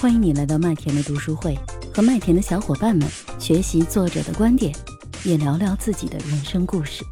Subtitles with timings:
[0.00, 1.54] 欢迎你来到麦田的读书会，
[1.92, 3.06] 和麦田的小伙伴们
[3.38, 4.72] 学习作者的观点，
[5.26, 7.04] 也聊聊自己的人生故事。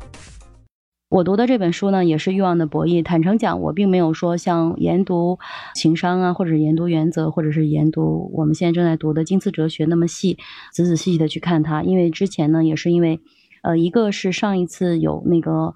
[1.10, 3.00] 我读的这本书呢，也是《欲望的博弈》。
[3.04, 5.38] 坦诚讲，我并没有说像研读
[5.74, 10.38] 情商啊，或者研读原则，或者是研读我们现在正在读的经济哲学那么细，
[10.72, 11.82] 仔仔细细的去看它。
[11.82, 13.20] 因为之前呢，也是因为，
[13.60, 15.74] 呃，一个是上一次有那个。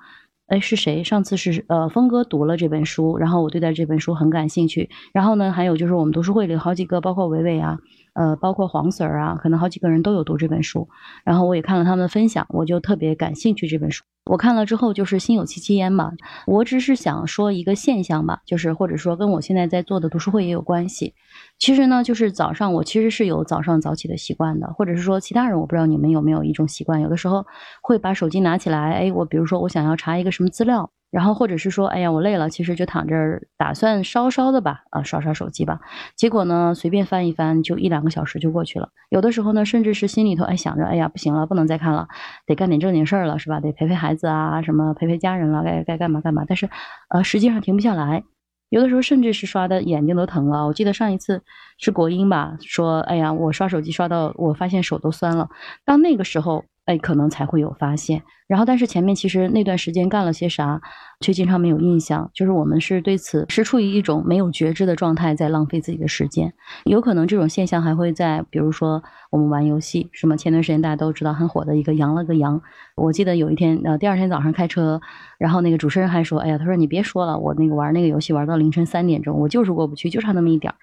[0.52, 1.02] 哎，是谁？
[1.02, 4.90] 上次是呃，峰哥读了这本书，然后我对待这本书很感兴趣。
[5.14, 7.78] 然后呢，还有就是我们读书会里好几个，包括伟伟啊。
[8.12, 10.86] 呃，包括黄 Sir 啊，可能好几个人都有读这本书，
[11.24, 14.04] 然后我也看了他们的分享，我就特别感兴趣这本书。
[14.24, 16.12] 我看了之后就是心有戚戚焉嘛。
[16.46, 21.14] 我只是想说一个现象吧，就是或者说跟我现在在做的读书会也有关系。
[21.58, 27.44] 其实呢，就是早上我其实是有早上早起的习惯的，或者是说其他人我不知道你们有没有一种习惯，有的时候
[27.82, 30.90] 会把手机拿起来，哎，我比如说我想要查一个什么资料。
[31.12, 35.78] 然后或者是说，哎呀，我累了，其实就躺这儿，打算稍稍的吧，啊，刷刷手机吧。
[36.16, 38.88] 结果呢，随便翻一翻，就一两个小时就过去了。
[39.10, 42.08] 有的时候呢，甚至是心里头哎想着，哎呀，不行了，不能再看了，
[42.46, 43.60] 得干点正经事儿了，是吧？
[43.60, 46.44] 得陪陪孩子啊，什么陪陪家人了，该该干嘛干嘛。
[46.48, 46.70] 但是，
[47.10, 48.24] 呃，实际上停不下来。
[48.70, 50.66] 有的时候甚至是刷的眼睛都疼了。
[50.66, 51.42] 我记得上一次
[51.76, 55.50] 是国英吧，说，哎呀，我刷手机刷到我发现手都酸了。
[55.84, 56.64] 到那个时候。
[56.84, 58.22] 哎，可能才会有发现。
[58.48, 60.80] 然后，但是前面其实那段时间干了些啥，
[61.20, 62.30] 却经常没有印象。
[62.34, 66.52] 就是我们是对此是处于一种没有觉知的状态，在浪费自己的时间。
[66.84, 72.60] 有可能这种现象还会在，比如说我们玩游戏，什么前段时间大家都知道很火的一个“羊了个羊”。
[72.96, 75.00] 我记得有一天，呃，第二天早上开车，
[75.38, 80.76] 然后那个主持人还说：“哎呀，他说你别说了，我那个玩那个游戏玩到凌晨三点钟，我就是过不去，就差那么一点儿。”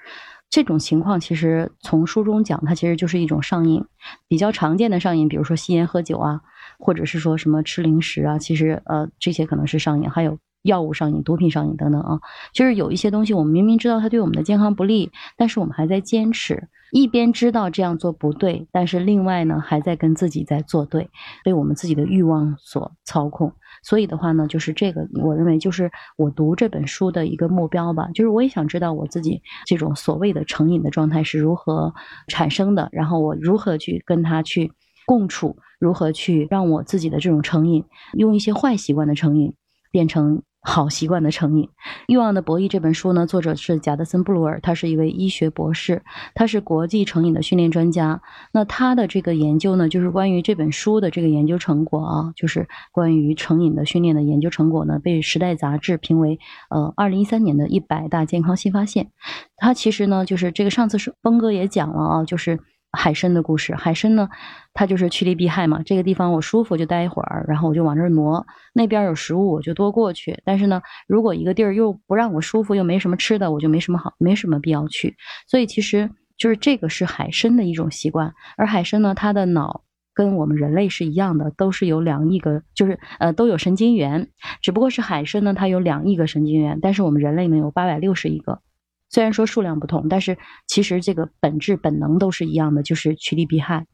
[0.49, 3.85] 这种情况其实从书中讲，它其实就是一种上瘾，
[4.27, 6.41] 比较常见的上瘾，比如说吸烟、喝酒啊，
[6.79, 12.19] 或者是说什么吃零食啊，其实呃这些可能是上瘾，还有药物上瘾、毒品上瘾等等啊。
[12.51, 21.11] 就是有一些东西，我们明明知道它对我们的健康不利，但是我们还在坚持，一边知道这样做不对，但是另外呢还在跟自己在作对，
[21.43, 23.53] 被我们自己的欲望所操控。
[23.83, 28.09] 所以的话呢，就是这个，我认为就是我读这本书的一个目标吧。
[28.13, 31.93] 就是我也想知道我自己这种所谓的成瘾的状态是如何
[32.27, 34.71] 产生的，然后我如何去跟他去
[35.05, 39.55] 共处，如何去让我自己的这种成瘾，用一些坏习惯的成瘾
[39.91, 40.41] 变成。
[40.69, 41.65] 好习惯的成瘾，
[42.07, 46.03] 《欲望的博弈》这本书呢，作者是贾德森·布鲁尔，他是一位医学博士，
[46.35, 48.21] 他是国际成瘾的训练专家。
[48.53, 59.09] 那他的这个研究呢，就是关于这本书的这个研究成果啊，就是关于成瘾的训练的研究成果呢，被《时代》杂志评为呃二零一三年的一百大健康新发现。
[59.57, 62.59] 他其实呢，就是这个上次是峰哥也讲了啊，就是。
[62.91, 64.29] 海参的故事，海参呢，
[64.73, 65.81] 它就是趋利避害嘛。
[65.83, 70.39] 这个地方我舒服就待一会儿，然后我就往这儿挪；那边有食物我就多过去。
[70.43, 75.15] 但是呢，如果一个地儿又不让我舒服，又没什么吃的，我就没什么好，没什么必要去。
[75.47, 78.33] 所以其实就是这个是海参的一种习惯。
[78.57, 79.83] 而海参呢，它的脑
[80.15, 84.29] 跟我们人类是一样的，都是有两亿个，就是呃都有神经元，
[84.63, 88.61] 只不过是海参呢，它有两亿个神经元，但是我们人类呢有八百六十亿个。
[89.09, 90.37] 虽然说数量不同，但是
[90.67, 93.87] 其实这个本质本能都是一样的，就是趋利避害。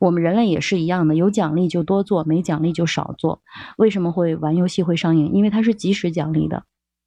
[0.00, 3.42] 我们人类也是一样的，有奖励就多做，没奖励就少做。
[3.76, 5.34] 为什么会玩游戏会上瘾？
[5.34, 6.64] 因为它是及时奖励的。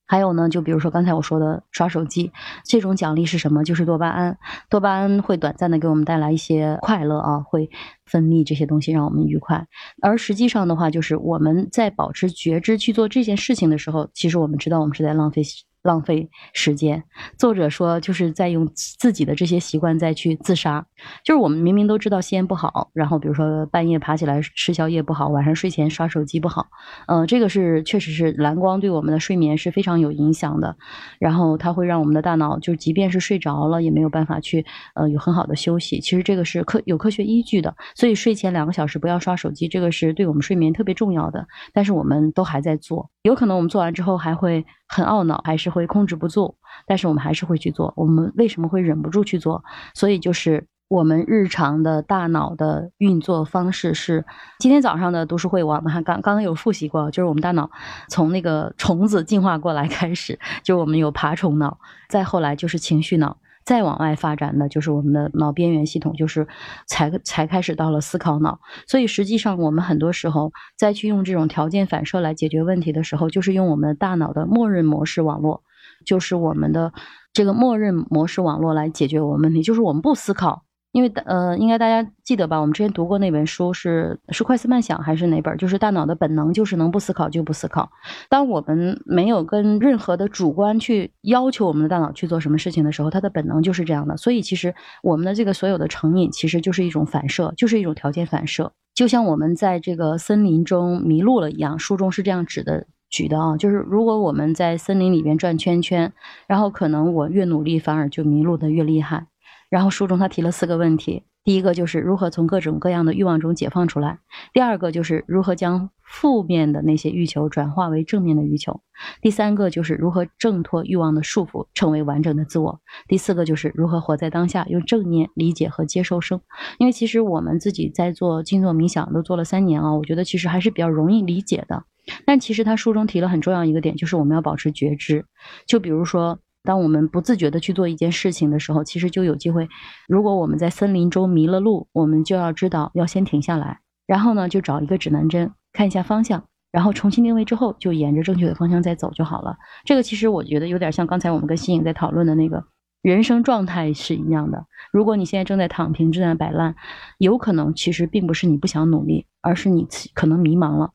[0.08, 2.32] 还有呢，就比如说刚才我说的刷手机，
[2.66, 3.64] 这种奖励是什么？
[3.64, 4.38] 就是多巴胺。
[4.70, 7.70] 多巴胺会短暂的给我们带来一些快乐啊，会
[8.06, 9.68] 分泌这些东西让我们愉快。
[10.02, 15.44] 而实际上的话，就是我们在保持觉知去做这件事情的时候，其实我们知道我们是在浪费。
[15.84, 17.04] 浪费时间，
[17.38, 20.86] 作者说就是在用自己的这些习惯再去自杀。
[21.24, 26.68] 就是我们明明都知道吸烟不好，然后比如说半夜爬起来吃宵夜不好，晚上睡前刷手机不好，
[27.08, 30.76] 嗯，这个是确实是蓝光对我们的睡眠是非常有影响的。
[31.20, 36.00] 然后它会让我们的大脑，就即便是睡着了，也没有办法去呃有很好的休息。
[36.00, 41.48] 其实这个是科有科学依据的，所以睡前两个小时不要刷手机，这个是对我们睡眠特别重要的。
[41.74, 45.72] 但是我们都还在做，有可能我们做完之后还会很懊恼，还是。
[45.72, 46.54] 会控制不住，
[46.86, 47.94] 但是我们还是会去做。
[47.96, 49.64] 我们为什么会忍不住去做？
[49.94, 54.26] 所以就是我们日常的大脑的运作方式是。
[54.60, 57.72] 今天早上的读书会，我们还刚刚刚有复习过，就是我们大脑
[58.10, 61.80] 从那个虫子进化过来开始，就是我们有爬虫脑，
[62.10, 66.48] 再后来就是情绪脑，再往外发展的就是我们的脑边缘系统，就是
[66.88, 68.60] 才才开始到了思考脑。
[68.88, 75.64] 所以实际上我们很多时候再去用这种条件反射来解决问题的时候，就是用我们的大脑的默认模式网络。
[76.04, 76.92] 就是我们的
[77.32, 82.60] 这个默认模式网络来解决我们问题，就是我们不思考，因为呃，应该大家记得吧？
[82.60, 85.56] 我们之前读过那本书是是快思慢想还是哪本？
[85.58, 87.90] 就是大脑的本能就是能不思考就不思考。
[88.30, 94.18] 当我们没有跟任何的主观去要求我们的大脑去做什么事情的时候，它的本能就是这样的。
[94.18, 98.74] 所以其实我们的这个所有的成瘾其实就是一种反射，就是一种条件反射。
[98.94, 106.12] 就像我们在这个森林中迷路了一样，书中是这样指的举的啊，就是如果我们在森林里边转圈圈，
[106.48, 109.28] 然后可能我越努力反而就迷路的越厉害。
[109.72, 114.18] 然后书中他提了四个问题，第一个就是如何从各种各样的欲望中解放出来；
[114.54, 118.82] 第二个就是如何将负面的那些欲求转化为正面的欲求；
[119.22, 126.42] 第三个就是如何挣脱欲望的束缚，成为完整的自我；第四个就是如何活在当下，用正念理解和接受生。
[126.78, 131.86] 因为其实我们自己在做静坐冥想都做了三年啊，我觉得其实还是比较容易理解的。
[132.26, 135.24] 但其实他书中提了很重要一个点，就是我们要保持觉知。
[135.66, 136.40] 就比如说。
[136.64, 139.68] 当我们不自觉的去做一件事情的时候，其实就有机会。
[140.08, 149.58] 如果我们在森林中迷了路，我们就要知道要先停下来，然后呢，就找一个指南针看一下方向，然后重新定位之后，就沿着正确的方向再走就好了。
[149.86, 152.64] 这个其实我觉得有点像刚才我们跟新颖在讨论的那个
[153.02, 154.66] 人生状态是一样的。
[154.92, 156.76] 如果你现在正在躺平、正在摆烂，
[157.18, 160.92] 有可能其实并不是你不想努力，而是你可能迷茫了。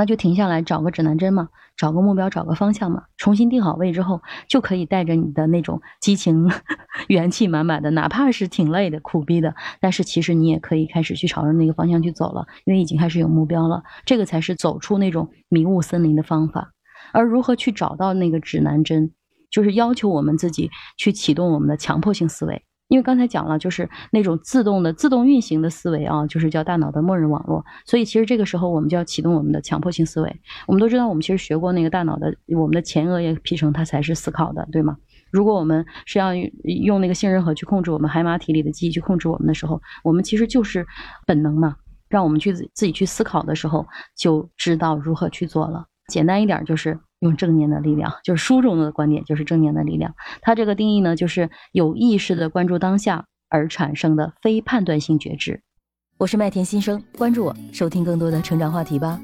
[0.00, 3.02] 那就停下来找个指南针嘛，找个目标，找个方向嘛。
[3.18, 6.50] 重新定好位之后，就可以带着你的那种激情、
[7.08, 13.82] 元气满满的，哪怕是挺累的、苦逼的，但是其实你也可以开始去朝着那个方向去走了，因为已经开始有目标了。
[14.06, 16.72] 这个才是走出那种迷雾森林的方法。
[17.12, 19.12] 而如何去找到那个指南针，
[19.50, 22.64] 就是要求我们自己去启动我们的强迫性思维。
[22.90, 27.64] 因为刚才讲了，就是那种自动的、自动运行的思维啊，就是叫大脑的默认网络。
[27.86, 30.40] 所以其实这个时候我们就要启动我们的强迫性思维。
[30.66, 34.96] 我们都知道，我们其实学过那个大脑的，我们的前额叶皮层它才是思考的，对吗？
[35.30, 40.84] 如果我们是要用那个杏仁核去控制我们海马体里的记忆去控制我们的时候，我们其实就是
[41.28, 41.76] 本能嘛，
[42.08, 45.86] 让我们去自己去思考的时候，就知道如何去做了。
[46.08, 46.98] 简单一点就是。
[47.20, 50.14] 用正念的力量，就是书中的观点，就是正念的力量。
[50.42, 55.62] 它这个定义呢，就是有意识的关注当下而产生的非判断性觉知。
[56.18, 59.20] 我是麦田新生，关注我，收听更多的成长话题吧。